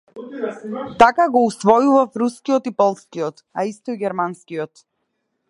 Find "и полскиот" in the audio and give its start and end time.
2.73-3.45